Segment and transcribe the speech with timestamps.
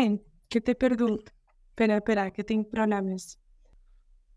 [0.00, 0.16] Ai,
[0.48, 1.28] que t'he perdut.
[1.70, 3.34] Espera, espera, que tinc problemes.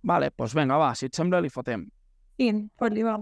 [0.04, 1.86] Vale, doncs pues vinga, va, si et sembla, li fotem.
[2.39, 3.13] Sí, fot-li, va.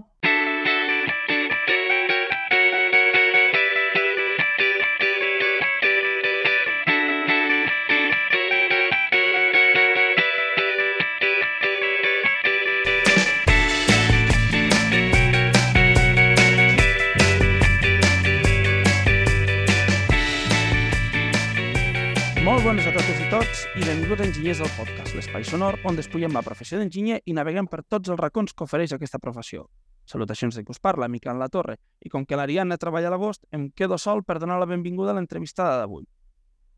[22.72, 26.32] Bones a totes i tots i benvinguts a Enginyers del Podcast, l'espai sonor on despullem
[26.32, 29.66] la professió d'enginyer i naveguem per tots els racons que ofereix aquesta professió.
[30.08, 33.44] Salutacions de qui us parla, Miquel La Torre, i com que l'Ariadna treballa a l'agost,
[33.52, 36.06] em quedo sol per donar la benvinguda a l'entrevistada d'avui.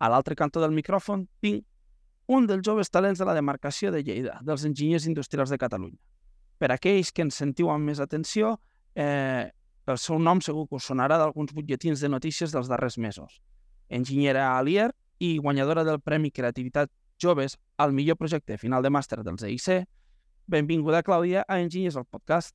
[0.02, 1.62] A l'altre cantó del micròfon tinc
[2.26, 6.00] un dels joves talents de la demarcació de Lleida, dels enginyers industrials de Catalunya.
[6.58, 8.56] Per aquells que ens sentiu amb més atenció,
[8.96, 9.46] eh,
[9.86, 13.38] el seu nom segur que us sonarà d'alguns butlletins de notícies dels darrers mesos.
[13.86, 19.42] Enginyera Alier, i guanyadora del Premi Creativitat Joves al millor projecte final de màster dels
[19.42, 19.86] EIC.
[20.46, 22.54] Benvinguda, Clàudia, a Enginyers al podcast.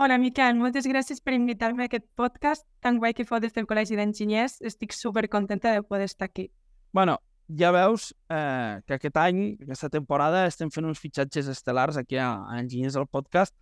[0.00, 3.66] Hola, Miquel, moltes gràcies per invitar-me a aquest podcast tan guai que fou des del
[3.68, 4.60] Col·legi d'Enginyers.
[4.64, 6.50] Estic super contenta de poder estar aquí.
[6.92, 7.18] bueno,
[7.58, 12.30] ja veus eh, que aquest any, aquesta temporada, estem fent uns fitxatges estel·lars aquí a,
[12.46, 13.54] a Enginyers al podcast.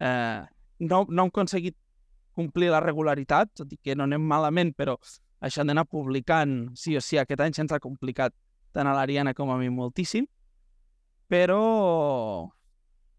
[0.00, 0.42] Eh,
[0.80, 1.76] no, no hem aconseguit
[2.36, 4.98] complir la regularitat, tot i que no anem malament, però
[5.40, 8.34] això d'anar publicant sí o sí aquest any se'ns ha complicat
[8.72, 10.26] tant a l'Ariana com a mi moltíssim,
[11.28, 12.48] però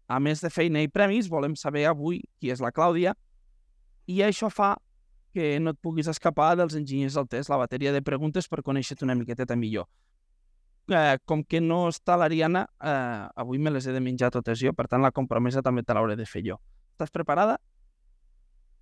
[0.08, 3.14] a més de feina i premis volem saber avui qui és la Clàudia
[4.08, 4.76] i això fa
[5.34, 9.04] que no et puguis escapar dels enginyers del test, la bateria de preguntes per conèixer-te
[9.04, 9.86] una miqueteta millor.
[10.88, 14.72] Eh, com que no està l'Ariana, eh, avui me les he de menjar totes jo,
[14.72, 16.56] per tant la compromesa també te l'hauré de fer jo.
[16.96, 17.58] Estàs preparada?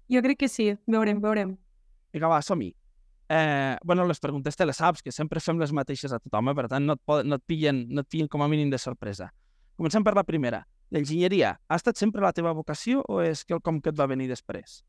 [0.07, 1.57] Jo crec que sí, veurem, veurem.
[2.15, 2.71] Vinga, va, som-hi.
[3.29, 6.55] Eh, bueno, les preguntes te les saps, que sempre fem les mateixes a tothom, eh?
[6.55, 8.79] per tant no et, poden, no, et pillen, no et pillen com a mínim de
[8.79, 9.33] sorpresa.
[9.77, 10.63] Comencem per la primera.
[10.95, 14.85] L'enginyeria ha estat sempre la teva vocació o és quelcom que et va venir després?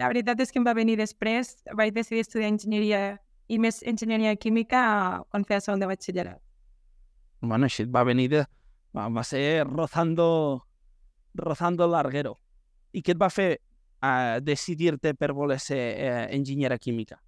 [0.00, 1.56] La veritat és que em va venir després.
[1.78, 3.02] Vaig decidir estudiar enginyeria
[3.48, 4.82] i més enginyeria química
[5.30, 6.40] quan feia segon de batxillerat.
[7.40, 8.44] Bueno, així et va venir de...
[8.92, 10.26] Va, va ser rozando,
[11.34, 12.36] rozando el larguero.
[12.92, 13.56] I què et va fer
[14.02, 17.20] eh, decidir-te per voler ser eh, enginyera química?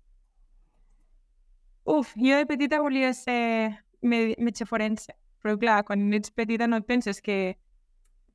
[1.85, 6.81] Uf, jo de petita volia ser me metge forense, però clar, quan ets petita no
[6.81, 7.57] et penses que,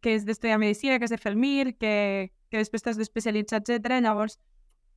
[0.02, 3.62] que has d'estudiar medicina, que has de fer el MIR, que, que després t'has d'especialitzar,
[3.62, 4.00] etc.
[4.06, 4.40] Llavors,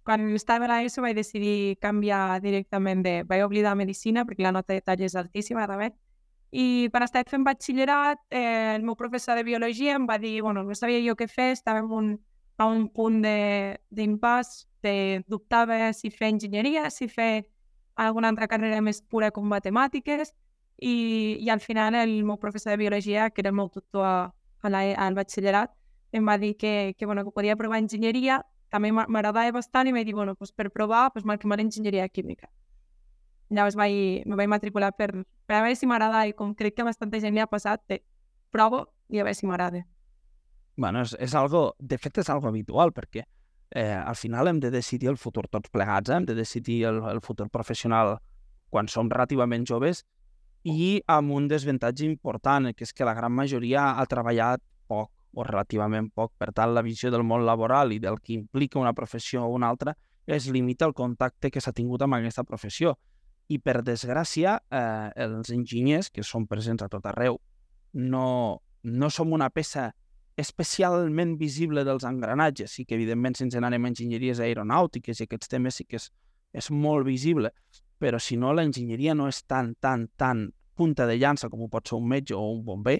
[0.04, 3.22] quan estava a l'ESO vaig decidir canviar directament de...
[3.28, 5.92] Vaig oblidar medicina perquè la nota de tall és altíssima també.
[6.52, 10.64] I quan estava fent batxillerat, eh, el meu professor de biologia em va dir, bueno,
[10.64, 12.10] no sabia jo què fer, estava en un,
[12.62, 14.52] a un punt d'impàs,
[14.82, 14.94] de,
[15.30, 17.46] dubtava si fer enginyeria, si fer
[17.94, 20.32] alguna altra carrera més pura com matemàtiques,
[20.82, 20.94] i,
[21.38, 24.16] i al final el meu professor de biologia, que era el meu tutor a,
[24.62, 25.74] a la, al batxillerat,
[26.12, 28.42] em va dir que, que, bueno, que podia provar enginyeria,
[28.72, 32.48] també m'agradava bastant i vaig dir, bueno, pues per provar, pues marquem enginyeria química.
[33.52, 35.10] Llavors vaig, me vaig matricular per,
[35.46, 38.00] per a veure si m'agrada i com crec que bastanta gent li ha passat, te,
[38.50, 39.84] provo i a veure si m'agrada.
[40.76, 43.24] Bueno, és, és algo, de fet és algo habitual perquè
[43.74, 46.16] eh, al final hem de decidir el futur tots plegats, eh?
[46.16, 48.18] hem de decidir el, el futur professional
[48.72, 50.04] quan som relativament joves
[50.64, 55.44] i amb un desavantatge important, que és que la gran majoria ha treballat poc o
[55.44, 56.32] relativament poc.
[56.38, 59.68] Per tant, la visió del món laboral i del que implica una professió o una
[59.72, 59.96] altra
[60.26, 62.94] es limita al contacte que s'ha tingut amb aquesta professió.
[63.48, 67.40] I, per desgràcia, eh, els enginyers, que són presents a tot arreu,
[67.92, 69.90] no, no som una peça
[70.42, 72.74] especialment visible dels engranatges.
[72.76, 76.10] Sí que, evidentment, si ens n'anem a enginyeries aeronàutiques i aquests temes sí que és,
[76.52, 77.52] és molt visible,
[78.02, 81.88] però si no, l'enginyeria no és tan, tan, tan punta de llança com ho pot
[81.88, 82.98] ser un metge o un bomber,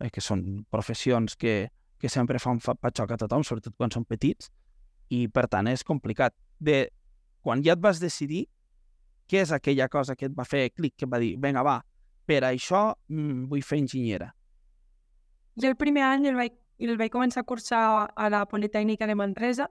[0.00, 1.68] eh, que són professions que,
[2.00, 4.50] que sempre fan patxoc a tothom, sobretot quan són petits,
[5.12, 6.34] i per tant és complicat.
[6.58, 6.86] De,
[7.44, 8.46] quan ja et vas decidir,
[9.28, 11.78] què és aquella cosa que et va fer clic, que et va dir, vinga, va,
[12.24, 14.30] per això mm, vull fer enginyera?
[15.60, 17.82] Jo el primer any el vaig, el vaig començar a cursar
[18.14, 19.68] a la Politècnica de Manresa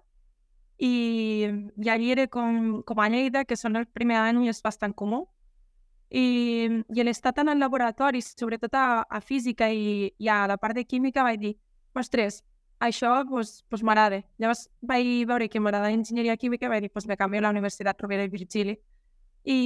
[0.78, 4.62] i, i allí era com, com a Lleida, que són el primer any i és
[4.64, 5.26] bastant comú.
[6.14, 10.86] I, i en el laboratori, sobretot a, a física i, i a la part de
[10.86, 11.56] química, vaig dir,
[11.96, 12.44] ostres,
[12.80, 14.24] això pues, pues m'agrada.
[14.38, 17.54] Llavors vaig veure que m'agrada enginyeria química i vaig dir, pues me canvio a la
[17.56, 18.78] Universitat Rovira i Virgili.
[19.44, 19.60] I,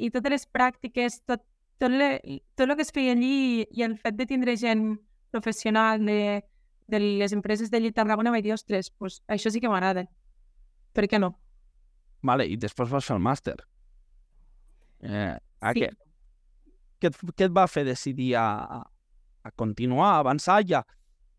[0.00, 1.44] i totes les pràctiques, tot,
[1.78, 4.98] tot, le, tot el que es feia allí i el fet de tindre gent
[5.32, 6.42] professional de,
[6.92, 10.04] de les empreses de Llit Tarragona vaig dir, ostres, pues, això sí que m'agrada.
[10.92, 11.32] Per què no?
[12.22, 13.56] Vale, i després vas fer el màster.
[15.02, 15.80] Eh, A Sí.
[15.80, 15.90] què,
[17.00, 18.46] què, et, què et va fer decidir a,
[19.42, 20.82] a, continuar, a avançar i, a,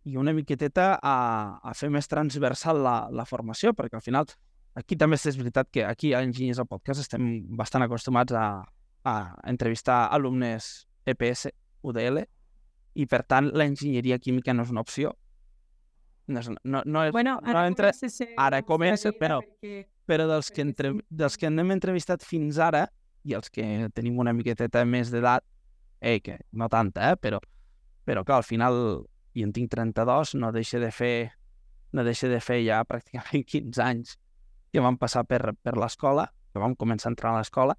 [0.07, 1.16] i una miqueteta a,
[1.63, 3.74] a fer més transversal la, la formació?
[3.75, 4.25] Perquè al final,
[4.80, 7.28] aquí també és veritat que aquí a Enginyers al Podcast estem
[7.60, 8.63] bastant acostumats a,
[9.04, 9.16] a
[9.51, 11.50] entrevistar alumnes EPS,
[11.84, 12.24] UDL,
[12.95, 15.13] i per tant l'enginyeria química no és una opció.
[16.28, 20.28] No, és, no, no és, Bueno, no ara entra, comença ara comença, però- perquè- però
[20.28, 22.86] dels que, entre, dels que hem entrevistat fins ara,
[23.25, 25.44] i els que tenim una miqueteta més d'edat,
[26.01, 27.40] eh, que no tanta, eh, però,
[28.06, 31.31] però clar, al final, i en tinc 32, no deixa de fer,
[31.94, 34.18] no deixa de fer ja pràcticament 15 anys
[34.72, 37.75] que vam passar per, per l'escola, que vam començar a entrar a l'escola,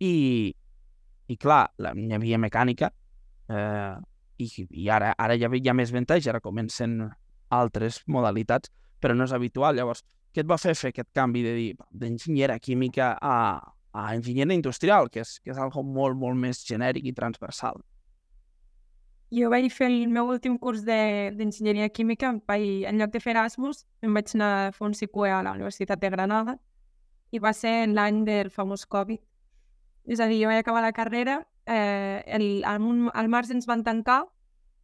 [0.00, 0.54] i,
[1.28, 2.90] i clar, la, hi havia mecànica,
[3.48, 3.96] eh,
[4.38, 6.98] i, i ara, ara ja hi ha més ventage, ara comencen
[7.50, 9.76] altres modalitats, però no és habitual.
[9.76, 10.02] Llavors,
[10.34, 13.36] què et va fer fer aquest canvi de dir d'enginyera química a,
[13.92, 17.80] a enginyera industrial, que és, que és algo molt, molt més genèric i transversal?
[19.34, 23.20] Jo vaig fer el meu últim curs de- d'enginyeria química, em vaig, en lloc de
[23.20, 26.58] fer Erasmus, em vaig anar a fer un CQE a la Universitat de Granada
[27.34, 29.18] i va ser l'any del famós Covid.
[30.06, 33.82] És a dir, jo vaig acabar la carrera, eh, el, un- al març ens van
[33.84, 34.22] tancar,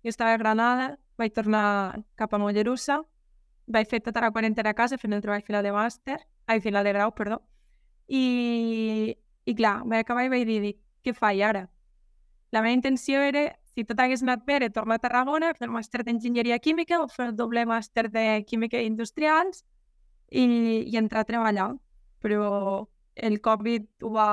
[0.02, 3.02] jo estava a Granada, vaig tornar cap a Mollerussa,
[3.66, 6.84] vaig fer tota la quarantena a casa fent el treball final de màster, ai, final
[6.84, 7.40] de grau, perdó,
[8.08, 10.74] i, i clar, vaig acabar i vaig dir,
[11.04, 11.66] què faig ara?
[12.52, 16.02] La meva intenció era, si tot hagués anat bé, tornar a Tarragona, fer el màster
[16.04, 19.64] d'enginyeria química o fer el doble màster de química i industrials
[20.30, 20.44] i,
[20.92, 21.70] i entrar a treballar.
[22.22, 24.28] Però el Covid ho va,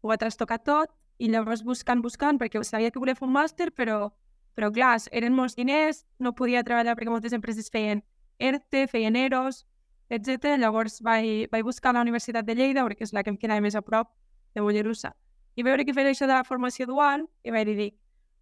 [0.00, 3.70] ho va trastocar tot i llavors buscant, buscant, perquè sabia que volia fer un màster,
[3.72, 4.10] però,
[4.54, 8.02] però clar, eren molts diners, no podia treballar perquè moltes empreses feien
[8.38, 9.64] ERTE, feien EROS,
[10.10, 10.56] etc.
[10.60, 13.76] Llavors vaig, vaig buscar la Universitat de Lleida, perquè és la que em quedava més
[13.78, 14.10] a prop
[14.54, 15.14] de Mollerussa,
[15.54, 17.90] i veure que feia això de la formació dual, i vaig dir,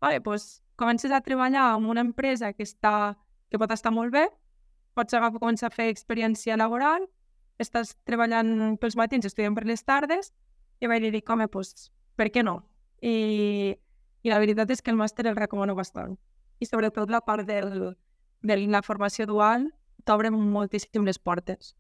[0.01, 3.15] vale, doncs comences a treballar en una empresa que, està,
[3.51, 4.27] que pot estar molt bé,
[4.97, 7.05] pots agafar, començar a fer experiència laboral,
[7.61, 10.33] estàs treballant pels matins, estudiant per les tardes,
[10.81, 12.63] i vaig dir, home, doncs, per què no?
[13.03, 13.75] I,
[14.23, 16.17] I la veritat és que el màster el recomano bastant.
[16.63, 17.97] I sobretot la part del,
[18.43, 19.71] de la formació dual
[20.05, 21.75] t'obre moltíssim les portes.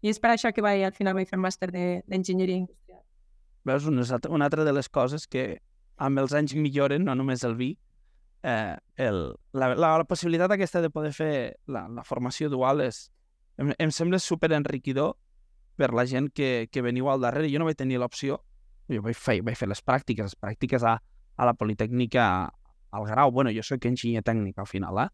[0.00, 3.02] I és per això que vaig, al final vaig fer el màster de- d'enginyeria industrial.
[3.64, 5.60] Veus, una, una altra de les coses que
[6.00, 7.74] amb els anys milloren, no només el vi,
[8.42, 9.18] eh, el,
[9.52, 11.32] la, la, la possibilitat aquesta de poder fer
[11.68, 13.10] la, la formació dual és,
[13.60, 15.18] em, em sembla super enriquidor
[15.76, 17.52] per la gent que, que veniu al darrere.
[17.52, 18.40] Jo no vaig tenir l'opció,
[18.94, 20.96] jo vaig fer, vaig fer les pràctiques, les pràctiques a,
[21.36, 22.24] a la Politècnica
[22.90, 23.32] al grau.
[23.32, 25.08] Bueno, jo sóc enginyer tècnic al final, eh?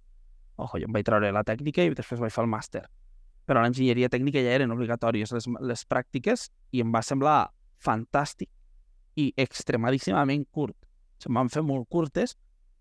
[0.57, 2.85] Ojo, jo em vaig treure la tècnica i després vaig fer el màster.
[3.47, 7.39] Però l'enginyeria tècnica ja eren obligatòries les, les pràctiques i em va semblar
[7.83, 8.51] fantàstic
[9.21, 10.77] i extremadíssimament curt.
[11.21, 12.35] Se'n van fer molt curtes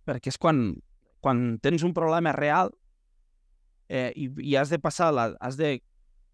[0.07, 0.71] perquè és quan,
[1.23, 2.71] quan tens un problema real
[3.89, 5.77] eh, i, i has de passar, la, has de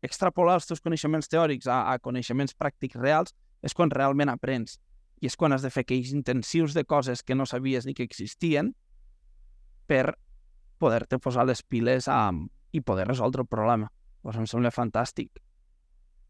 [0.05, 4.79] extrapolar els teus coneixements teòrics a, a coneixements pràctics reals, és quan realment aprens.
[5.21, 8.03] I és quan has de fer aquells intensius de coses que no sabies ni que
[8.03, 8.73] existien
[9.87, 10.17] per
[10.81, 12.31] poder-te posar les piles a,
[12.71, 13.91] i poder resoldre el problema.
[14.21, 15.41] Pues em sembla fantàstic.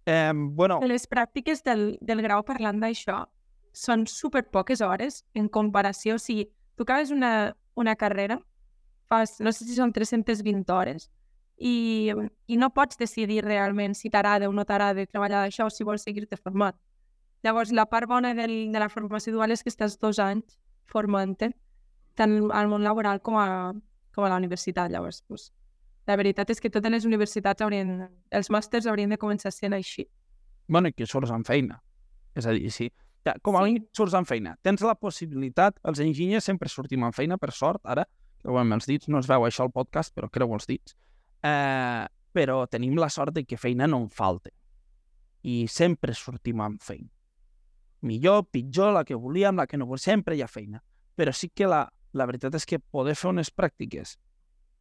[0.05, 3.23] Eh, bueno, Les pràctiques del, del grau parlant d'això
[3.71, 6.17] són super poques hores en comparació.
[6.17, 8.39] O sigui, tu acabes una, una carrera,
[9.07, 11.09] fas, no sé si són 320 hores,
[11.61, 12.11] i,
[12.47, 16.03] i no pots decidir realment si t'agrada o no t'agrada treballar d'això o si vols
[16.07, 16.75] seguir-te formant.
[17.43, 20.57] Llavors, la part bona del, de la formació dual és que estàs dos anys
[20.91, 21.51] formant-te,
[22.15, 23.73] tant al món laboral com a,
[24.13, 24.91] com a la universitat.
[24.91, 25.47] Llavors, pues,
[26.07, 30.07] la veritat és que totes les universitats haurien, els màsters haurien de començar sent així.
[30.67, 31.81] bueno, i que surts amb feina.
[32.35, 32.85] És a dir, sí,
[33.25, 33.65] ja, com a Sí.
[33.65, 34.55] mínim surts amb feina.
[34.61, 38.05] Tens la possibilitat, els enginyers sempre sortim amb feina, per sort, ara,
[38.41, 40.95] creu amb els dits, no es veu això al podcast, però creu els dits.
[41.43, 44.49] Eh, però tenim la sort de que feina no en falta.
[45.43, 47.09] I sempre sortim amb feina.
[48.01, 50.81] Millor, pitjor, la que volíem, la que no volíem, sempre hi ha feina.
[51.15, 51.85] Però sí que la,
[52.17, 54.17] la veritat és que poder fer unes pràctiques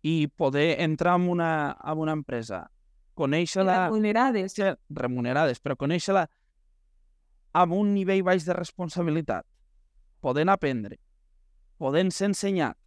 [0.07, 2.65] i poder entrar en una, en una empresa,
[3.21, 4.55] conèixer-la Vulnerades.
[4.57, 6.25] ser remunerades, però conèixer-la
[7.53, 9.45] amb un nivell baix de responsabilitat,
[10.25, 10.97] podent aprendre,
[11.77, 12.79] podent ser ensenyat,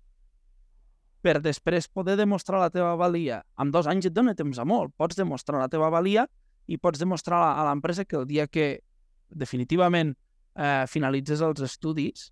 [1.24, 3.44] per després poder demostrar la teva valia.
[3.56, 4.92] Amb dos anys et dona temps a molt.
[5.00, 6.26] Pots demostrar la teva valia
[6.68, 8.84] i pots demostrar a l'empresa que el dia que
[9.30, 10.14] definitivament
[10.56, 12.32] eh, finalitzes els estudis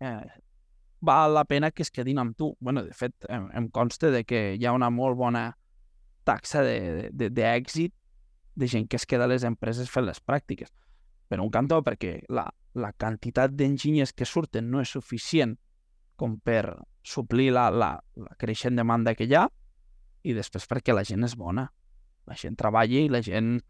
[0.00, 0.24] eh,
[1.00, 2.56] val la pena que es quedin amb tu.
[2.60, 5.50] bueno, de fet, em, em consta de que hi ha una molt bona
[6.24, 10.72] taxa d'èxit de, de, de gent que es queda a les empreses fent les pràctiques.
[11.28, 15.56] Per un cantó, perquè la, la quantitat d'enginyers que surten no és suficient
[16.16, 19.46] com per suplir la, la, la creixent demanda que hi ha
[20.26, 21.68] i després perquè la gent és bona.
[22.26, 23.60] La gent treballa i la gent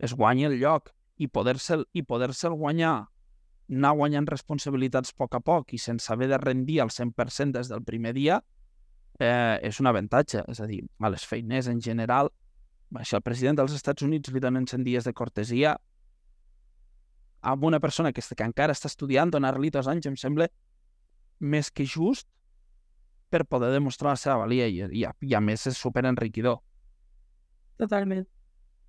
[0.00, 0.90] es guanya el lloc
[1.20, 2.94] i poder-se'l i poder-se'l guanyar
[3.70, 7.68] anar guanyant responsabilitats a poc a poc i sense haver de rendir al 100% des
[7.70, 8.40] del primer dia
[9.20, 10.42] eh, és un avantatge.
[10.48, 12.32] És a dir, a les feines en general,
[13.04, 15.76] si al president dels Estats Units li donen 100 dies de cortesia,
[17.40, 20.48] amb una persona que, que encara està estudiant, donar-li dos anys em sembla
[21.40, 22.26] més que just
[23.30, 26.58] per poder demostrar la seva valia i, i, i a més és super enriquidor.
[27.78, 28.26] Totalment.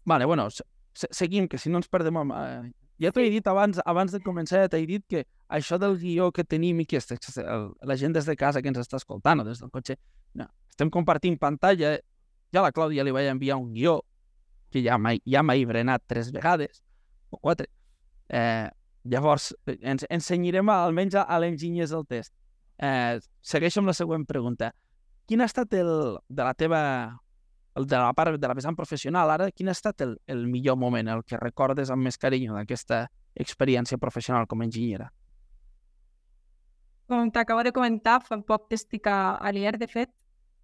[0.09, 0.50] Vale, bueno,
[0.93, 2.36] seguim, que si no ens perdem amb...
[2.38, 2.71] Eh,
[3.01, 6.43] ja t'ho he dit abans, abans de començar, t'he dit que això del guió que
[6.45, 9.71] tenim i que la gent des de casa que ens està escoltant o des del
[9.74, 9.98] cotxe,
[10.38, 11.95] no, estem compartint pantalla,
[12.53, 14.01] ja la Clàudia li vaig enviar un guió
[14.71, 16.83] que ja m'ha ja brenat tres vegades,
[17.31, 17.67] o quatre.
[18.29, 18.69] Eh,
[19.03, 22.33] llavors, ens ensenyarem almenys a, a l'enginyers el test.
[22.77, 24.71] Eh, segueixo amb la següent pregunta.
[25.27, 26.81] Quin ha estat el, de la teva
[27.75, 31.07] de la part de la vessant professional, ara, quin ha estat el, el millor moment,
[31.07, 35.11] el que recordes amb més carinyo d'aquesta experiència professional com a enginyera?
[37.07, 40.11] Com t'acabo de comentar, fa poc que estic a, a l'IER, de fet.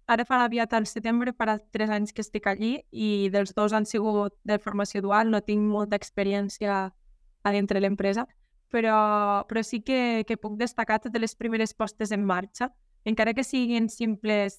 [0.08, 3.84] Ara fa aviat al setembre, farà tres anys que estic allí i dels dos han
[3.84, 8.24] sigut de formació dual, no tinc molta experiència a dintre l'empresa,
[8.72, 12.70] però, però sí que, que puc destacar totes les primeres postes en marxa
[13.04, 14.58] encara que siguin simples,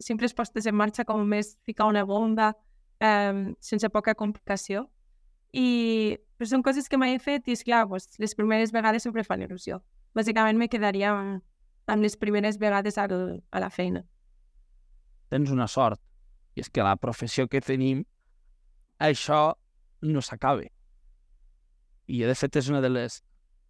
[0.00, 2.52] simples postes en marxa com més ficar una bomba
[3.00, 4.86] eh, sense poca complicació.
[5.52, 9.24] I però són coses que mai he fet i, esclar, pues, les primeres vegades sempre
[9.26, 9.80] fan il·lusió.
[10.14, 11.40] Bàsicament me quedaria amb,
[11.90, 14.04] amb les primeres vegades al, a la feina.
[15.32, 16.00] Tens una sort,
[16.54, 18.04] i és que la professió que tenim,
[19.02, 19.56] això
[20.06, 20.68] no s'acaba.
[22.06, 23.18] I, de fet, és una de les...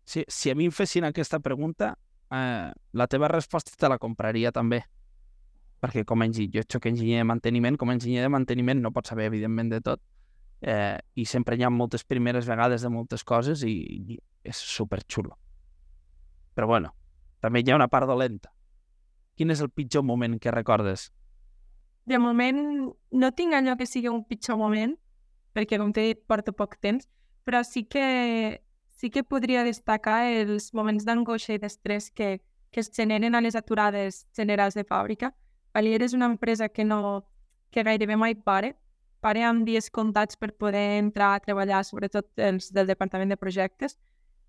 [0.08, 1.94] Si, si a mi em fessin aquesta pregunta,
[2.30, 4.82] eh, la teva resposta te la compraria també.
[5.78, 8.92] Perquè com a enginyer, jo soc enginyer de manteniment, com a enginyer de manteniment no
[8.92, 10.02] pots saber, evidentment, de tot.
[10.60, 13.74] Eh, I sempre hi ha moltes primeres vegades de moltes coses i,
[14.14, 15.36] i és super xulo.
[16.54, 16.90] Però bueno,
[17.40, 18.50] també hi ha una part dolenta.
[19.38, 21.12] Quin és el pitjor moment que recordes?
[22.08, 24.96] De moment no tinc allò que sigui un pitjor moment,
[25.54, 27.06] perquè com t'he dit porto poc temps,
[27.46, 28.58] però sí que
[28.98, 32.40] sí que podria destacar els moments d'angoixa i d'estrès que,
[32.74, 35.30] que es generen a les aturades generals de fàbrica.
[35.72, 37.22] Alier és una empresa que, no,
[37.70, 38.74] que gairebé mai pare,
[39.22, 43.94] pare amb dies comptats per poder entrar a treballar, sobretot els del departament de projectes,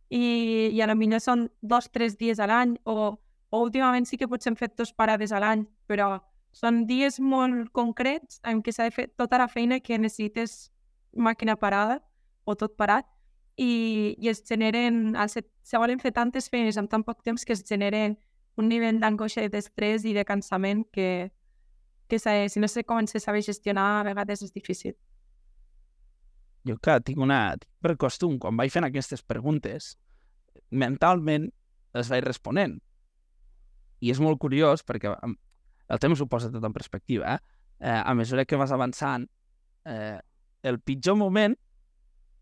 [0.10, 3.14] i, i a la millor són dos tres dies a l'any, o,
[3.54, 6.16] o últimament sí que potser hem fet dos parades a l'any, però
[6.50, 10.72] són dies molt concrets en què s'ha de fer tota la feina que necessites
[11.14, 12.00] màquina parada
[12.50, 13.06] o tot parat
[13.60, 15.44] i, i es generen, se,
[15.76, 18.16] volen fer tantes feines en tan poc temps que es generen
[18.60, 21.30] un nivell d'angoixa i d'estrès i de cansament que,
[22.08, 24.96] que si no sé com se sabe gestionar, a vegades és difícil.
[26.68, 27.58] Jo que tinc una...
[27.84, 29.94] Per costum, quan vaig fent aquestes preguntes,
[30.72, 31.52] mentalment
[31.96, 32.80] les vaig responent.
[34.00, 37.36] I és molt curiós perquè el temps ho posa tot en perspectiva.
[37.36, 37.64] Eh?
[37.80, 39.28] Eh, a mesura que vas avançant,
[39.86, 40.20] eh,
[40.64, 41.56] el pitjor moment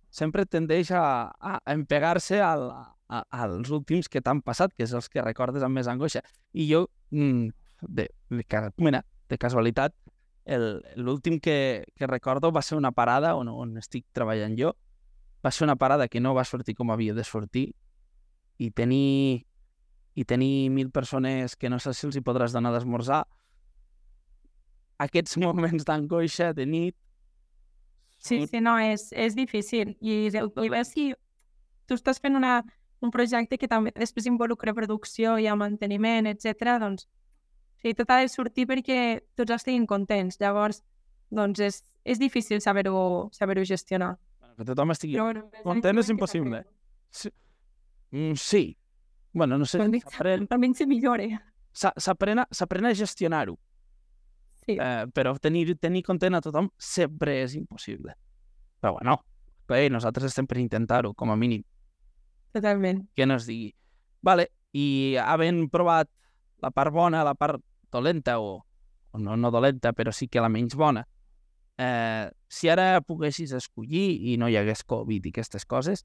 [0.10, 5.10] sempre tendeix a, a, empegar-se al, a, als últims que t'han passat, que és els
[5.10, 6.24] que recordes amb més angoixa.
[6.54, 7.50] I jo, mm,
[7.82, 8.44] de, de,
[8.78, 9.94] mira, de casualitat,
[10.96, 14.74] l'últim que, que recordo va ser una parada on, on estic treballant jo.
[15.44, 17.68] Va ser una parada que no va sortir com havia de sortir
[18.58, 19.46] i tenir,
[20.16, 23.26] i tenir mil persones que no sé si els hi podràs donar d'esmorzar.
[25.04, 26.96] Aquests moments d'angoixa de nit
[28.18, 29.96] Sí, sí, no, és, és difícil.
[30.02, 31.12] I el veus si
[31.88, 32.60] tu estàs fent una,
[33.02, 36.78] un projecte que també després involucra producció i manteniment, etc.
[36.82, 37.08] doncs
[37.82, 40.40] sí, tot ha de sortir perquè tots estiguin contents.
[40.42, 40.82] Llavors,
[41.30, 44.16] doncs és, és difícil saber-ho saber, gestionar.
[44.58, 46.64] Que tothom estigui Però, bueno, content és impossible.
[47.14, 47.30] Sí.
[48.12, 48.78] Mm, sí.
[49.34, 49.78] Bueno, no sé.
[49.78, 51.28] Almenys se millora.
[51.78, 53.58] S'aprèn a gestionar-ho.
[54.68, 54.76] Sí.
[54.76, 58.18] Eh, però tenir, tenir content a tothom sempre és impossible.
[58.82, 59.22] Però bueno,
[59.68, 61.64] bé, nosaltres estem per intentar-ho, com a mínim.
[62.52, 63.06] Totalment.
[63.16, 63.72] Que no es digui.
[64.22, 66.10] Vale, i havent provat
[66.62, 68.60] la part bona, la part dolenta, o,
[69.12, 71.06] o no, no dolenta, però sí que la menys bona,
[71.78, 76.04] eh, si ara poguessis escollir i no hi hagués Covid i aquestes coses,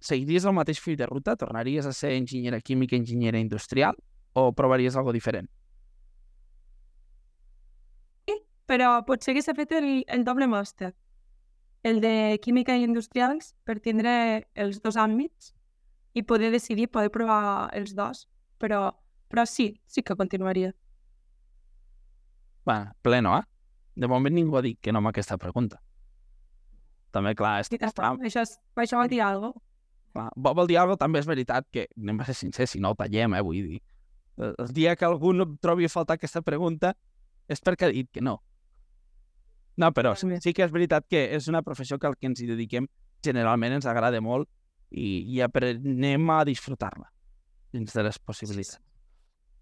[0.00, 1.36] seguiries el mateix fill de ruta?
[1.36, 3.98] Tornaries a ser enginyera química, enginyera industrial?
[4.32, 5.50] O provaries alguna diferent?
[8.70, 10.92] Però potser que s'ha fet el, el doble màster,
[11.82, 14.12] el de química i industrials, per tindre
[14.54, 15.50] els dos àmbits,
[16.14, 18.26] i poder decidir, poder provar els dos.
[18.62, 18.90] Però,
[19.32, 20.74] però sí, sí que continuaria.
[22.68, 23.46] Bueno, pleno, eh?
[23.96, 25.80] De moment ningú ha dit que no amb aquesta pregunta.
[27.10, 29.64] També, clar, és, Sí, està, això, és, això vol dir alguna cosa.
[30.12, 32.92] clar, vol, dir alguna cosa, també és veritat que, anem a ser sincers, si no
[32.92, 33.80] ho tallem, eh, vull dir.
[34.36, 36.94] El, el dia que algú no trobi a faltar aquesta pregunta
[37.48, 38.38] és perquè ha dit que no.
[39.80, 42.42] No, però sí, sí que és veritat que és una professió que al que ens
[42.42, 42.88] hi dediquem
[43.24, 44.48] generalment ens agrada molt
[44.90, 47.08] i, i aprenem a disfrutar-la
[47.72, 48.80] dins de les possibilitats.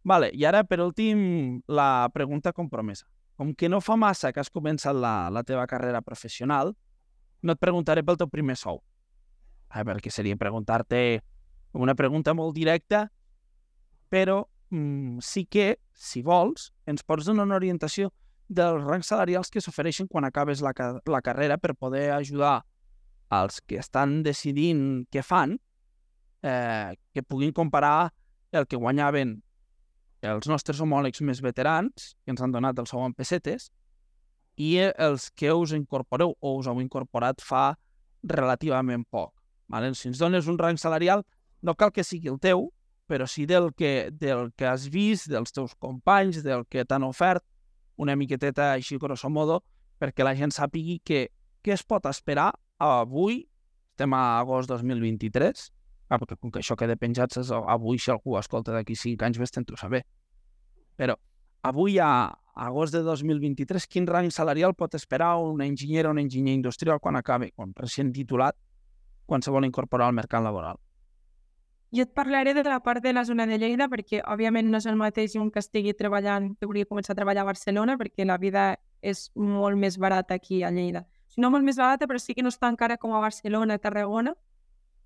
[0.09, 3.07] Vale, i ara, per últim, la pregunta compromesa.
[3.39, 6.73] Com que no fa massa que has començat la, la teva carrera professional,
[7.43, 8.81] no et preguntaré pel teu primer sou.
[9.69, 11.21] Eh, perquè seria preguntar-te
[11.79, 13.05] una pregunta molt directa,
[14.09, 14.41] però
[14.73, 18.11] mm, sí que, si vols, ens pots donar una orientació
[18.49, 20.73] dels rangs salarials que s'ofereixen quan acabes la,
[21.05, 22.63] la carrera per poder ajudar
[23.29, 25.59] als que estan decidint què fan,
[26.43, 28.11] eh, que puguin comparar
[28.53, 29.37] el que guanyaven
[30.25, 33.71] els nostres homòlegs més veterans, que ens han donat el en pessetes,
[34.57, 37.77] i eh, els que us incorporeu o us heu incorporat fa
[38.23, 39.33] relativament poc.
[39.69, 39.95] Vale?
[39.95, 41.23] Si ens dones un rang salarial,
[41.63, 42.73] no cal que sigui el teu,
[43.07, 47.45] però sí del que, del que has vist, dels teus companys, del que t'han ofert,
[47.99, 49.61] una miqueteta així grosso modo,
[49.99, 51.27] perquè la gent sàpigui que
[51.63, 53.43] què es pot esperar avui,
[53.93, 55.65] estem a agost 2023,
[56.09, 59.53] ah, perquè com que això queda penjat avui, si algú escolta d'aquí 5 anys, vés
[59.59, 60.05] ho saber.
[60.97, 61.17] Però
[61.63, 66.55] avui, a agost de 2023, quin rang salarial pot esperar un enginyer o un enginyer
[66.55, 68.57] industrial quan acabi, quan recient titulat,
[69.27, 70.79] quan se vol incorporar al mercat laboral?
[71.95, 74.87] Jo et parlaré de la part de la zona de Lleida perquè, òbviament, no és
[74.87, 78.37] el mateix un que estigui treballant, que hauria començat a treballar a Barcelona perquè la
[78.37, 81.07] vida és molt més barata aquí a Lleida.
[81.39, 84.35] No molt més barata, però sí que no està encara com a Barcelona, a Tarragona.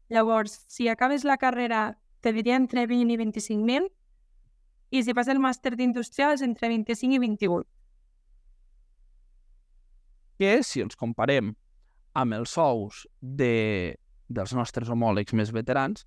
[0.09, 3.91] Llavors, si acabes la carrera, te diria entre 20 i 25.000
[4.91, 7.68] i si fas el màster d'industrials, entre 25 i 28.
[10.42, 11.53] que si ens comparem
[12.18, 13.95] amb els sous de,
[14.27, 16.03] dels nostres homòlegs més veterans,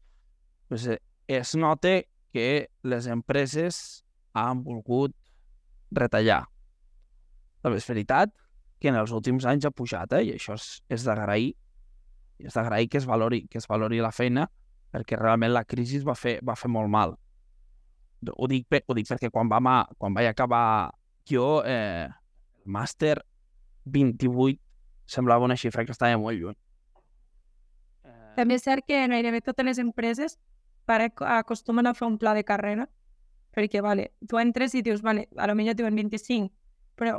[0.67, 2.01] pues, eh, es nota
[2.31, 5.15] que les empreses han volgut
[5.91, 6.43] retallar.
[7.63, 8.33] També és veritat
[8.79, 10.23] que en els últims anys ha pujat, eh?
[10.27, 11.53] i això és, és d'agrair,
[12.43, 14.49] és d'agrair que es valori, que es valori la feina,
[14.91, 17.15] perquè realment la crisi va fer, va fer molt mal.
[18.35, 20.91] Ho dic, ho dic perquè quan, vam a, quan vaig acabar
[21.29, 23.19] jo eh, el màster
[23.85, 24.59] 28
[25.05, 26.57] semblava una xifra que estava molt lluny.
[28.05, 30.39] Eh, També és cert que gairebé totes les empreses
[30.85, 32.87] pare acostumen a fer un pla de carrera,
[33.55, 36.51] perquè, vale, tu entres i dius, vale, a lo millor diuen 25,
[36.99, 37.17] però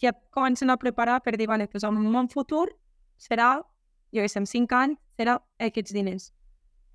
[0.00, 2.68] ja et comencen a preparar per dir, vale, doncs un bon futur
[3.20, 3.58] serà,
[4.12, 6.30] jo sé, en 5 anys, serà aquests diners.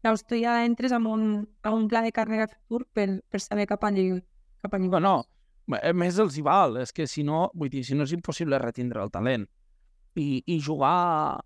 [0.05, 1.23] Llavors tu ja entres amb un,
[1.65, 3.95] amb un pla de carrera futur per, per saber cap on
[4.61, 5.15] cap a on No, no,
[5.81, 8.59] a més els hi val, és que si no, vull dir, si no és impossible
[8.61, 9.47] retindre el talent.
[10.15, 11.41] I, i jugar...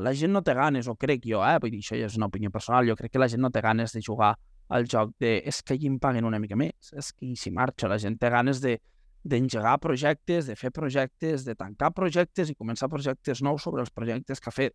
[0.00, 1.58] La gent no té ganes, o crec jo, eh?
[1.62, 3.60] Vull dir, això ja és una opinió personal, jo crec que la gent no té
[3.62, 4.34] ganes de jugar
[4.74, 7.86] al joc de és que allí em paguen una mica més, és que si marxo,
[7.88, 8.78] la gent té ganes de
[9.24, 14.40] d'engegar projectes, de fer projectes, de tancar projectes i començar projectes nous sobre els projectes
[14.40, 14.74] que ha fet.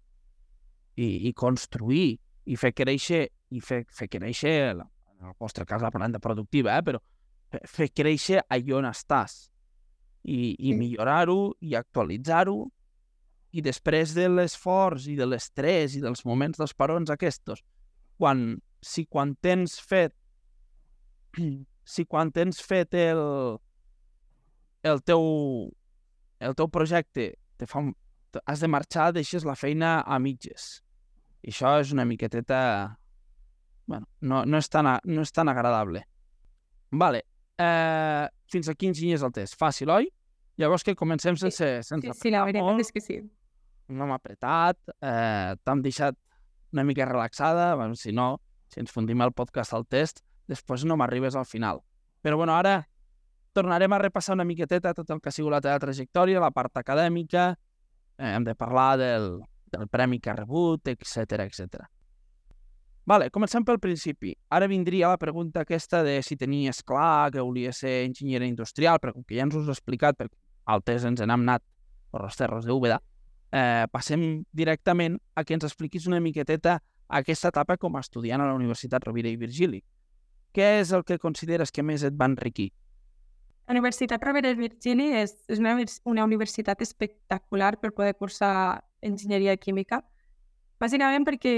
[0.97, 2.17] I, i construir,
[2.49, 4.87] i fer créixer, i fer, fer créixer, la-
[5.19, 6.81] en el vostre cas la planta productiva, eh?
[6.83, 6.97] però
[7.51, 9.49] fer- fer créixer allà on estàs
[10.23, 12.57] i, i millorar-ho i actualitzar-ho
[13.51, 17.63] i després de l'esforç i de l'estrès i dels moments dels parons aquests,
[18.19, 20.13] quan, si quan tens fet
[21.93, 23.57] si quan tens fet el,
[24.85, 25.23] el teu
[26.39, 27.81] el teu projecte te fa,
[28.45, 30.79] has de marxar, deixes la feina a mitges.
[31.43, 32.59] I això és una miqueteta...
[33.89, 36.05] bueno, no, no, és tan, no és tan agradable.
[36.91, 37.23] Vale.
[37.59, 39.57] Eh, fins aquí enginyers el test.
[39.59, 40.07] Fàcil, oi?
[40.61, 41.49] Llavors que comencem Sí.
[41.49, 43.19] sense, Sí, sense sí, la veritat és que sí.
[43.89, 46.17] No m'ha apretat, eh, t'hem deixat
[46.73, 50.97] una mica relaxada, bueno, si no, si ens fundim el podcast al test, després no
[50.97, 51.81] m'arribes al final.
[52.21, 52.83] Però bueno, ara
[53.53, 56.77] tornarem a repassar una miqueteta tot el que ha sigut la teva trajectòria, la part
[56.77, 57.51] acadèmica,
[58.17, 59.31] eh, hem de parlar del,
[59.71, 61.87] del premi que ha rebut, etc etc.
[63.09, 64.35] Vale, comencem pel principi.
[64.53, 69.15] Ara vindria la pregunta aquesta de si tenies clar que volia ser enginyer industrial, però
[69.15, 70.37] com que ja ens ho has explicat, perquè
[70.69, 71.63] al test ens n'hem anat
[72.11, 72.99] per les terres de Úbeda,
[73.51, 78.49] eh, passem directament a que ens expliquis una miqueteta aquesta etapa com a estudiant a
[78.49, 79.81] la Universitat Rovira i Virgili.
[80.53, 82.69] Què és el que consideres que més et va enriquir?
[83.67, 85.75] La Universitat Rovira i Virgili és, és una,
[86.09, 90.01] una universitat espectacular per poder cursar enginyeria química,
[90.81, 91.53] bàsicament perquè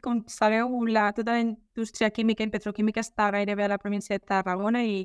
[0.00, 4.24] com sabeu, la, tota la indústria química i petroquímica està gairebé a la província de
[4.24, 5.02] Tarragona i,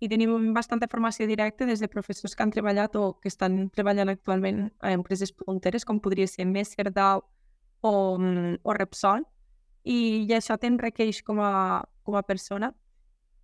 [0.00, 4.12] i tenim bastanta formació directa des de professors que han treballat o que estan treballant
[4.12, 7.24] actualment a empreses punteres, com podria ser Messer, Dow
[7.82, 7.92] o,
[8.62, 9.24] o Repsol,
[9.84, 12.72] i, i això t'enriqueix com, a, com a persona.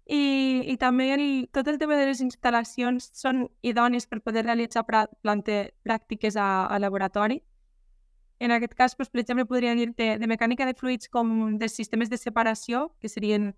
[0.05, 4.85] I, i també el, tot el tema de les instal·lacions són idònies per poder realitzar
[4.85, 7.41] plante, pràctiques a, a laboratori,
[8.45, 12.11] en aquest cas, doncs, per exemple, podria dir-te de mecànica de fluids com de sistemes
[12.11, 13.55] de separació, que serien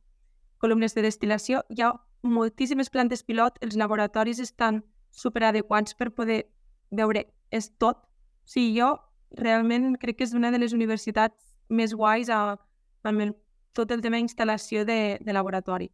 [0.63, 1.63] columnes de destil·lació.
[1.71, 1.93] Hi ha
[2.27, 6.45] moltíssimes plantes pilot, els laboratoris estan superadequats per poder
[6.91, 8.03] veure és tot.
[8.05, 8.93] O sigui, jo
[9.37, 12.57] realment crec que és una de les universitats més guais a,
[13.07, 13.35] amb el,
[13.75, 15.91] tot el tema d'instal·lació de, de laboratori.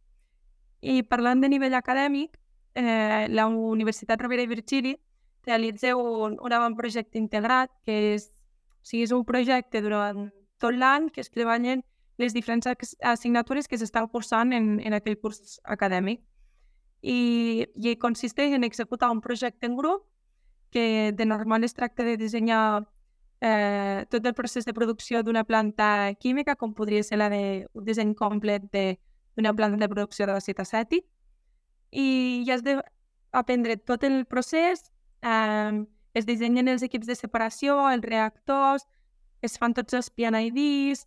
[0.83, 2.37] I parlant de nivell acadèmic,
[2.75, 4.93] eh, la Universitat Rovira i Virgili
[5.45, 8.29] realitza un, un avantprojecte integrat que és
[8.83, 10.27] o sigui, és un projecte durant
[10.59, 11.83] tot l'any que es treballen
[12.17, 12.67] les diferents
[13.01, 16.21] assignatures que s'estan cursant en, en aquell curs acadèmic.
[17.03, 20.05] I, I consisteix en executar un projecte en grup
[20.71, 22.87] que de normal es tracta de dissenyar
[23.41, 27.85] eh, tot el procés de producció d'una planta química, com podria ser la de un
[27.85, 31.05] disseny complet d'una planta de producció d'àcid acètic.
[31.91, 34.87] I, i has d'aprendre tot el procés,
[35.21, 38.87] eh, es dissenyen els equips de separació, els reactors,
[39.43, 41.03] es fan tots els PNIDs,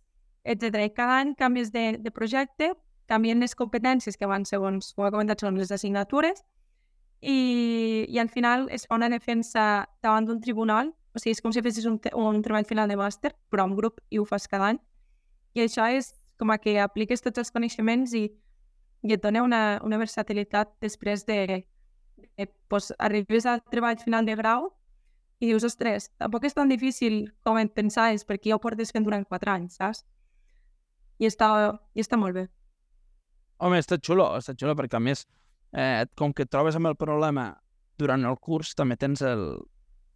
[0.47, 0.85] etc.
[0.87, 2.71] I cada any canvies de, de projecte,
[3.07, 6.43] canvien les competències que van segons, com he comentat, són les assignatures,
[7.21, 11.53] i, i al final es fa una defensa davant d'un tribunal, o sigui, és com
[11.53, 14.71] si fessis un, un treball final de màster, però en grup i ho fas cada
[14.73, 14.81] any.
[15.57, 18.27] I això és com a que apliques tots els coneixements i,
[19.07, 21.63] i et dona una, una versatilitat després de,
[22.37, 24.69] de pues, arribes al treball final de grau
[25.39, 29.05] i dius, ostres, tampoc és tan difícil com et pensaves, perquè ja ho portes fent
[29.05, 30.03] durant quatre anys, saps?
[31.17, 31.49] I està,
[31.93, 32.47] i està molt bé.
[33.57, 35.25] Home, està xulo, està xulo, perquè a més,
[35.73, 37.49] eh, com que et trobes amb el problema
[37.97, 39.47] durant el curs, també tens el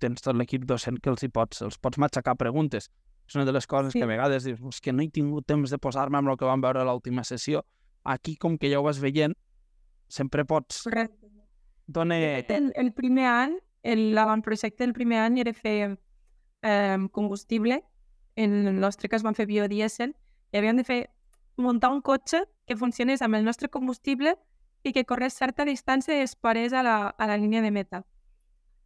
[0.01, 2.89] tens tot l'equip docent que els hi pots, els pots matxacar preguntes.
[3.29, 3.99] És una de les coses sí.
[3.99, 6.49] que a vegades dius, és que no he tingut temps de posar-me amb el que
[6.49, 7.61] vam veure a l'última sessió.
[8.03, 9.37] Aquí, com que ja ho vas veient,
[10.09, 10.81] sempre pots...
[10.87, 11.29] Correcte.
[11.85, 12.17] Dona...
[12.17, 15.77] El, el primer any l'avantprojecte del primer any era fer
[16.61, 17.81] eh, combustible,
[18.35, 20.13] en el nostre cas vam fer biodiesel,
[20.51, 21.01] i havíem de fer
[21.57, 24.35] muntar un cotxe que funcionés amb el nostre combustible
[24.83, 28.01] i que corres certa distància i es parés a la, a la línia de meta.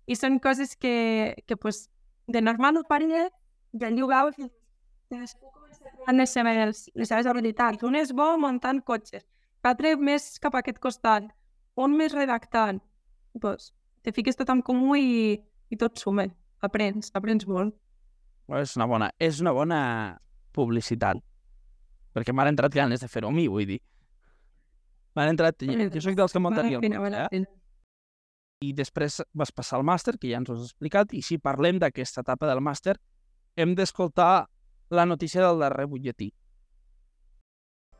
[0.05, 1.87] I són coses que, que pues,
[2.27, 3.29] de normal ho faria
[3.75, 4.49] i veus i
[5.09, 7.83] cadascú comença les seves, les seves habilitats.
[7.83, 9.25] Un és bo muntant cotxes,
[9.63, 11.27] l'altre més cap a aquest costat,
[11.75, 12.81] un més redactant.
[13.41, 13.73] Pues,
[14.03, 15.35] te fiques tot en comú i,
[15.69, 16.27] i tot suma.
[16.63, 17.75] Aprens, aprens molt.
[18.61, 19.79] És una bona, és una bona
[20.53, 21.21] publicitat.
[22.15, 23.81] Perquè m'han entrat ganes de fer-ho a mi, vull dir.
[25.15, 25.61] M'han entrat...
[25.67, 27.43] Jo, soc dels que el cotxe, eh?
[28.63, 31.79] I després vas passar al màster, que ja ens ho has explicat, i si parlem
[31.83, 32.95] d'aquesta etapa del màster,
[33.59, 34.47] hem d'escoltar
[34.95, 36.29] la notícia del darrer butlletí.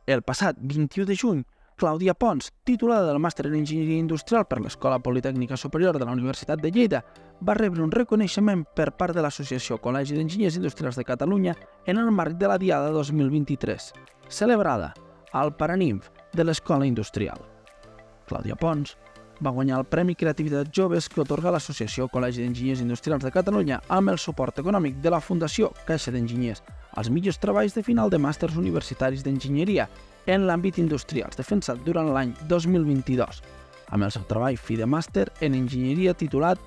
[0.08, 1.44] El passat 21 de juny
[1.76, 6.62] Clàudia Pons, titulada del màster en Enginyeria Industrial per l'Escola Politècnica Superior de la Universitat
[6.64, 7.02] de Lleida,
[7.44, 12.14] va rebre un reconeixement per part de l'Associació Col·legi d'Enginyers Industrials de Catalunya en el
[12.16, 13.90] marc de la Diada 2023,
[14.30, 14.94] celebrada
[15.34, 17.44] al Paraninf de l'Escola Industrial.
[18.30, 18.96] Clàudia Pons
[19.44, 24.16] va guanyar el Premi Creativitat Joves que otorga l'Associació Col·legi d'Enginyers Industrials de Catalunya amb
[24.16, 26.64] el suport econòmic de la Fundació Caixa d'Enginyers
[26.96, 29.90] als millors treballs de final de màsters universitaris d'enginyeria
[30.28, 33.42] en l'àmbit industrial, defensat durant l'any 2022,
[33.94, 36.62] amb el seu treball fi de màster en enginyeria titulat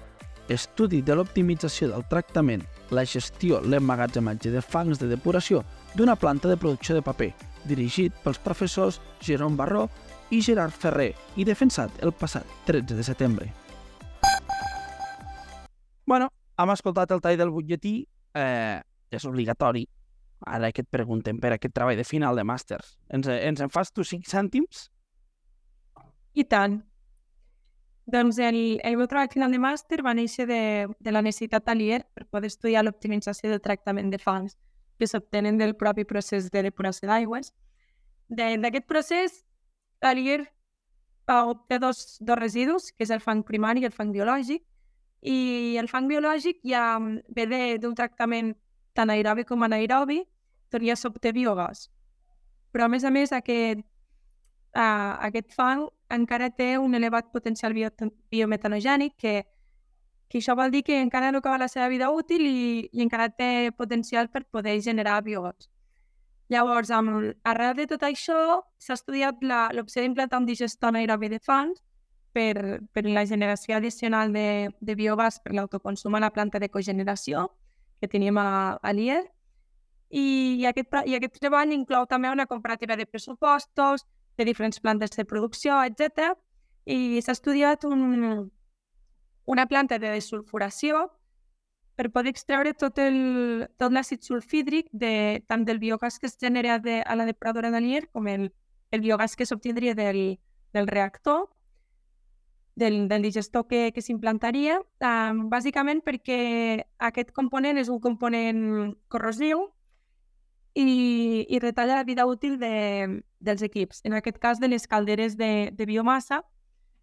[0.49, 2.63] Estudi de l'optimització del tractament,
[2.97, 5.61] la gestió, l'emmagatzematge de fangs de depuració
[5.93, 7.35] d'una planta de producció de paper,
[7.69, 9.85] dirigit pels professors Jerome Barró
[10.33, 13.51] i Gerard Ferrer i defensat el passat 13 de setembre.
[16.09, 17.99] Bueno, hem escoltat el tall del butlletí,
[18.33, 18.81] eh,
[19.13, 19.85] és obligatori
[20.47, 22.97] Ara que et preguntem per aquest treball de final de màsters.
[23.11, 24.87] Ens, ens en fas tu cinc cèntims?
[26.39, 26.79] I tant.
[28.09, 32.05] Doncs el, el meu treball final de màster va néixer de, de la necessitat d'Alier
[32.15, 34.57] per poder estudiar l'optimització del tractament de fangs
[34.99, 37.53] que s'obtenen del propi procés de depuració d'aigües.
[38.29, 39.43] D'aquest procés,
[40.01, 40.47] Alier
[41.29, 44.65] obté dos, dos residus, que és el fang primari i el fang biològic,
[45.21, 46.97] i el fang biològic ja
[47.35, 48.55] ve d'un tractament
[48.99, 50.25] tant aerobi com anaerobi,
[50.83, 51.87] ja s'obté biogàs.
[52.73, 53.85] Però, a més a més, aquest,
[54.77, 57.91] uh, aquest fang encara té un elevat potencial bio
[58.33, 59.35] biometanogènic que,
[60.29, 63.29] que això vol dir que encara no acaba la seva vida útil i, i encara
[63.29, 65.69] té potencial per poder generar biogàs.
[66.49, 69.43] Llavors, amb, arrel de tot això, s'ha estudiat
[69.77, 71.83] l'opció d'implantar un digestor anaerobi de fans
[72.33, 77.49] per, per la generació addicional de, de biogàs per l'autoconsum a la planta de cogeneració
[78.01, 79.25] que teníem a, a l'IER.
[80.11, 80.23] I,
[80.61, 84.07] i, aquest, I aquest treball inclou també una comparativa de pressupostos,
[84.39, 86.33] de diferents plantes de producció, etc.
[86.87, 88.51] I s'ha estudiat un,
[89.45, 91.09] una planta de desulfuració
[91.99, 96.79] per poder extreure tot el- tot l'àcid sulfídric de, tant del biogàs que es genera
[96.79, 98.53] de, a la depuradora d'Alier com el,
[98.95, 100.39] el biogàs que s'obtindria del,
[100.73, 101.49] del reactor,
[102.79, 109.67] del, del digestor que, que s'implantaria, um, bàsicament perquè aquest component és un component corrosiu
[110.79, 115.37] i, i retalla la vida útil de, dels equips, en aquest cas de les calderes
[115.37, 116.45] de, de biomassa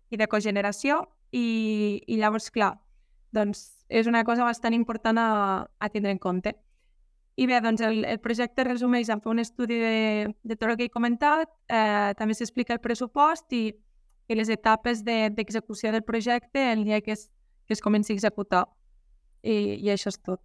[0.10, 1.04] i de cogeneració,
[1.36, 2.78] i, i llavors, clar,
[3.36, 5.30] doncs és una cosa bastant important a,
[5.68, 6.56] a tindre en compte.
[7.36, 10.78] I bé, doncs el, el projecte resumeix en fer un estudi de, de tot el
[10.80, 13.66] que he comentat, eh, també s'explica el pressupost i,
[14.28, 17.30] i les etapes de- d'execució de, del projecte el dia que es,
[17.66, 18.66] que es comenci a executar.
[19.44, 20.42] I, I això és tot.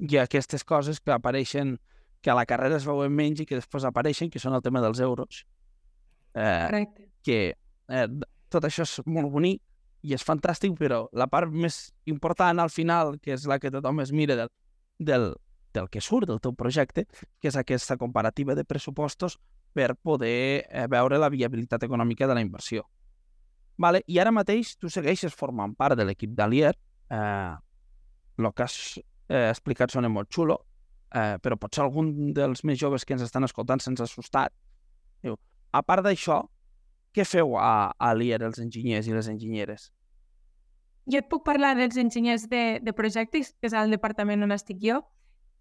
[0.00, 1.78] I aquestes coses que apareixen,
[2.22, 4.80] que a la carrera es veuen menys i que després apareixen, que són el tema
[4.80, 5.44] dels euros.
[6.34, 7.10] Eh, Correcte.
[7.22, 7.38] que
[7.88, 8.08] eh,
[8.52, 9.62] tot això és molt bonic
[10.02, 14.00] i és fantàstic, però la part més important al final, que és la que tothom
[14.04, 14.50] es mira del,
[14.98, 15.34] del,
[15.74, 17.06] del que surt del teu projecte,
[17.40, 19.38] que és aquesta comparativa de pressupostos
[19.76, 22.86] per poder eh, veure la viabilitat econòmica de la inversió.
[23.76, 24.00] Vale?
[24.08, 26.72] I ara mateix tu segueixes formant part de l'equip d'Alier,
[27.12, 27.52] eh,
[28.38, 30.56] el que has eh, explicat sona molt xulo,
[31.12, 34.54] eh, però potser algun dels més joves que ens estan escoltant se'ns ha assustat.
[35.24, 35.36] Diu,
[35.72, 36.40] a part d'això,
[37.12, 39.90] què feu a, a l'IER, els enginyers i les enginyeres?
[41.06, 44.80] Jo et puc parlar dels enginyers de, de projectes, que és el departament on estic
[44.82, 45.02] jo,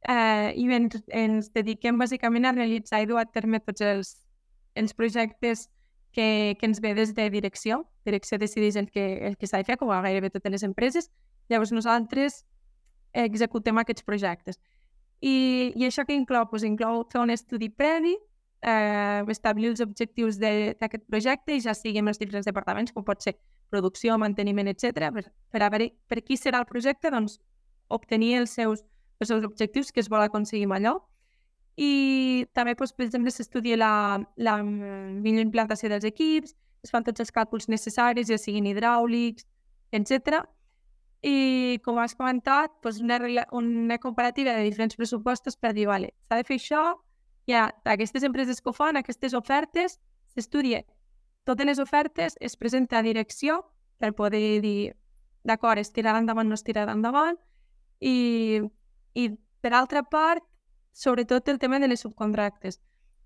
[0.09, 4.11] eh, i ens, ens dediquem bàsicament a realitzar i dur a terme tots els,
[4.75, 5.67] els projectes
[6.15, 7.83] que, que ens ve des de direcció.
[8.05, 11.09] Direcció decideix el que, el que s'ha de fer, com a gairebé totes les empreses.
[11.49, 12.43] Llavors nosaltres
[13.15, 14.59] executem aquests projectes.
[15.21, 16.47] I, i això que inclou?
[16.51, 18.15] Pues inclou fer un estudi previ,
[18.65, 23.23] eh, establir els objectius d'aquest projecte i ja sigui amb els diferents departaments, com pot
[23.23, 23.37] ser
[23.71, 25.11] producció, manteniment, etc.
[25.15, 27.39] per, per a veure per qui serà el projecte, doncs
[27.89, 28.83] obtenir els seus,
[29.19, 30.95] els seus objectius que es vol aconseguir amb allò.
[31.75, 33.91] I també, doncs, per exemple, s'estudia la,
[34.37, 39.47] la millor implantació dels equips, es fan tots els càlculs necessaris, ja siguin hidràulics,
[39.91, 40.43] etc.
[41.25, 43.19] I, com has comentat, doncs una,
[43.51, 46.83] una comparativa de diferents pressupostos per dir, vale, s'ha de fer això,
[47.51, 49.99] ha aquestes empreses que ho fan, aquestes ofertes,
[50.33, 50.83] s'estudia
[51.45, 53.61] totes les ofertes, es presenta a direcció
[54.01, 54.95] per poder dir,
[55.45, 57.37] d'acord, es tirarà endavant, no es tirarà endavant,
[58.01, 58.59] i,
[59.15, 59.29] i
[59.63, 60.43] per altra part,
[60.93, 62.79] sobretot el tema de les subcontractes.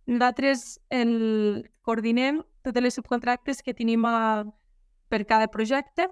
[0.09, 4.45] Nosaltres el, coordinem totes les subcontractes que tenim a,
[5.09, 6.07] per cada projecte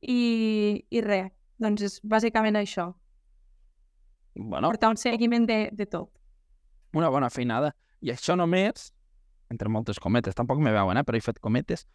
[0.00, 2.92] i, i res, doncs és bàsicament això,
[4.34, 6.10] Bueno, portar un seguiment de, de tot.
[6.92, 7.72] una bona feinada.
[8.02, 8.92] I això només,
[9.50, 11.86] entre moltes cometes, tampoc me veuen, eh, però he fet cometes,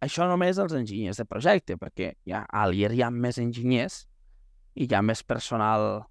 [0.00, 4.06] això només els enginyers de projecte, perquè ja, a l'IER hi ha més enginyers
[4.74, 6.06] i hi ha més personal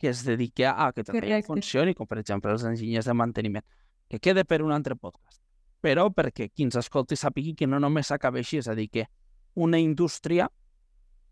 [0.00, 1.46] que es dedica a que allò Correcte.
[1.46, 3.64] funcioni, com per exemple els enginyers de manteniment,
[4.08, 5.42] que queda per un altre podcast.
[5.80, 9.06] Però perquè qui ens escolti sàpigui que no només s'acaba així, és a dir, que
[9.54, 10.48] una indústria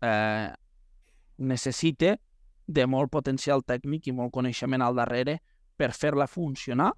[0.01, 0.53] eh,
[1.37, 2.15] necessita
[2.67, 5.39] de molt potencial tècnic i molt coneixement al darrere
[5.75, 6.91] per fer-la funcionar,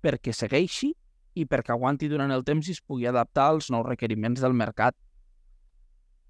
[0.00, 0.94] perquè segueixi
[1.36, 4.96] i perquè aguanti durant el temps i es pugui adaptar als nous requeriments del mercat.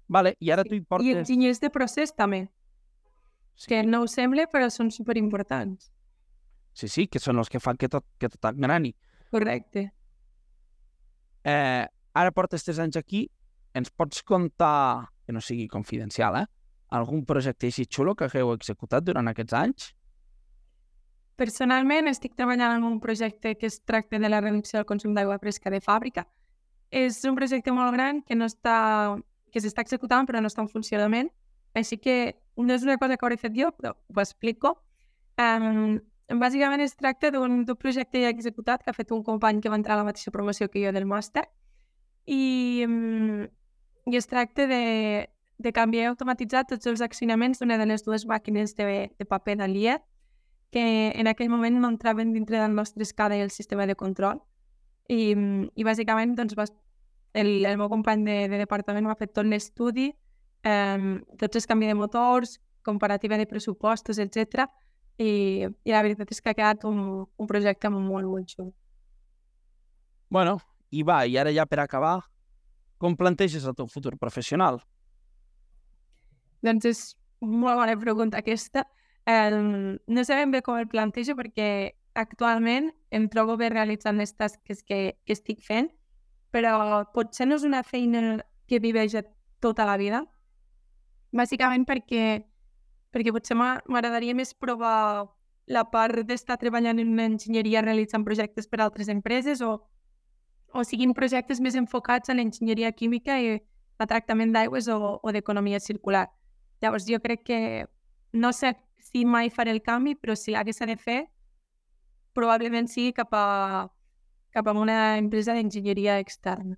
[0.07, 1.23] Vale, i ara tu hi I portes...
[1.23, 2.56] enginyers de procés també, Sí,
[3.65, 5.91] que no ho sembla, però són superimportants.
[6.77, 8.93] sí, sí, que són els que fan que tot, que tot engrani.
[9.31, 9.91] Correcte.
[11.43, 13.23] Eh, ara portes tres anys aquí,
[13.73, 16.45] ens pots contar, que no sigui confidencial, eh?
[16.89, 19.87] algun projecte així xulo que hagueu executat durant aquests anys?
[21.37, 25.37] Personalment estic treballant en un projecte que es tracta de la reducció del consum d'aigua
[25.41, 26.25] fresca de fàbrica.
[26.89, 29.17] És un projecte molt gran que no està
[29.51, 31.29] que s'està executant però no està en funcionament.
[31.77, 32.17] Així que
[32.57, 34.73] no és una cosa que hauré fet jo, però ho explico.
[35.37, 35.99] Um,
[36.41, 39.95] bàsicament es tracta d'un projecte ja executat que ha fet un company que va entrar
[39.95, 41.45] a la mateixa promoció que jo del màster
[42.25, 43.45] i, um,
[44.09, 48.25] i es tracta de, de canviar i automatitzar tots els accionaments d'una de les dues
[48.27, 50.03] màquines de, de paper d'Aliet
[50.71, 54.41] que en aquell moment no entraven dintre del nostre escala i el sistema de control.
[55.07, 56.65] I, i bàsicament doncs, va,
[57.33, 60.09] el, el meu company de, de departament va fer tot l'estudi,
[60.67, 64.67] eh, tots els canvis de motors, comparativa de pressupostos, etc
[65.17, 68.71] i, i la veritat és que ha quedat un, un projecte molt, molt xulo.
[70.29, 70.57] Bueno,
[70.91, 72.19] i va, i ara ja per acabar,
[73.01, 74.81] com planteges el teu futur professional?
[76.65, 77.01] Doncs és
[77.41, 78.85] molt bona pregunta aquesta.
[79.27, 81.69] Eh, no sabem bé com el plantejo perquè
[82.17, 85.89] actualment em trobo bé realitzant les tasques que, que estic fent,
[86.53, 89.15] però potser no és una feina que viveix
[89.61, 90.23] tota la vida,
[91.35, 92.43] bàsicament perquè,
[93.11, 95.27] perquè potser m'agradaria més provar
[95.67, 99.73] la part d'estar treballant en una enginyeria realitzant projectes per a altres empreses o,
[100.73, 105.79] o siguin projectes més enfocats en enginyeria química i el tractament d'aigües o, o d'economia
[105.83, 106.27] circular.
[106.81, 107.59] Llavors jo crec que
[108.31, 111.19] no sé si mai faré el canvi, però si l'hagués de fer,
[112.33, 113.89] probablement sigui cap a,
[114.51, 116.77] cap a una empresa d'enginyeria externa.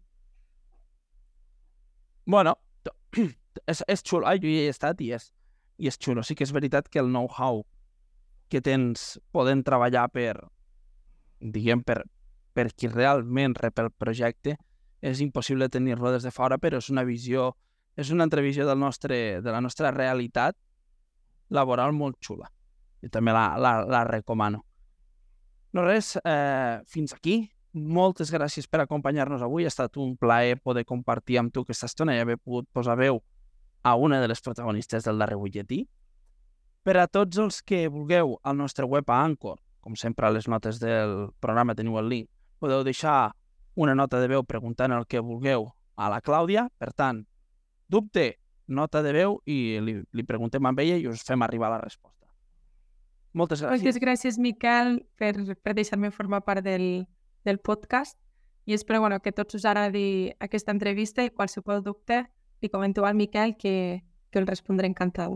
[2.26, 2.58] Bueno,
[3.70, 4.28] és, és xulo.
[4.28, 5.30] Ai, jo hi he estat i és,
[5.78, 6.24] i és xulo.
[6.26, 7.64] Sí que és veritat que el know-how
[8.50, 10.34] que tens podent treballar per,
[11.40, 12.02] diguem, per,
[12.58, 14.58] per qui realment rep el projecte,
[15.00, 17.54] és impossible tenir-lo des de fora, però és una visió,
[17.96, 20.58] és una entrevisió del nostre, de la nostra realitat
[21.54, 22.50] laboral molt xula.
[23.06, 24.66] I també la, la, la recomano.
[25.72, 27.44] No res, eh, fins aquí.
[27.72, 29.64] Moltes gràcies per acompanyar-nos avui.
[29.64, 33.22] Ha estat un plaer poder compartir amb tu aquesta estona i haver pogut posar veu
[33.84, 35.86] a una de les protagonistes del darrer butlletí.
[36.84, 40.48] Per a tots els que vulgueu al nostre web a Anchor, com sempre a les
[40.48, 43.32] notes del programa teniu el link, podeu deixar
[43.76, 46.68] una nota de veu preguntant el que vulgueu a la Clàudia.
[46.80, 47.24] Per tant,
[47.88, 48.34] dubte,
[48.68, 52.28] nota de veu i li, li preguntem amb ella i us fem arribar la resposta.
[53.34, 53.84] Moltes gràcies.
[53.84, 57.06] Moltes gràcies, Miquel, per, per deixar-me formar part del,
[57.46, 58.18] del podcast
[58.66, 62.24] i espero bueno, que tots us agradi aquesta entrevista i qualsevol dubte
[62.62, 65.34] li comenteu al Miquel que, que el respondré encantat.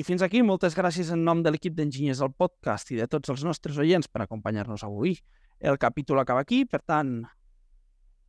[0.00, 3.32] I fins aquí, moltes gràcies en nom de l'equip d'enginyers del podcast i de tots
[3.32, 5.18] els nostres oients per acompanyar-nos avui.
[5.60, 7.18] El capítol acaba aquí, per tant,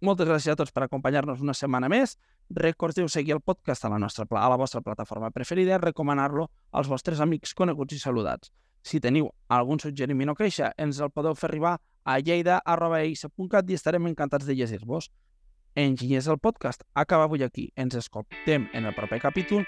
[0.01, 2.17] moltes gràcies a tots per acompanyar-nos una setmana més.
[2.51, 6.89] Recordeu seguir el podcast a la, nostra, a la vostra plataforma preferida i recomanar-lo als
[6.91, 8.51] vostres amics coneguts i saludats.
[8.81, 14.09] Si teniu algun suggeriment o queixa, ens el podeu fer arribar a lleida.eisa.cat i estarem
[14.09, 15.11] encantats de llegir-vos.
[15.75, 17.71] Enginyers el podcast acaba avui aquí.
[17.75, 19.63] Ens escoltem en el proper capítol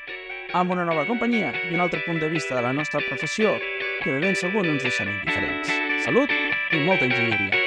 [0.53, 3.55] amb una nova companyia i un altre punt de vista de la nostra professió
[4.03, 5.71] que de ben segur no ens deixarà indiferents.
[6.03, 6.29] Salut
[6.73, 7.62] i molta enginyeria.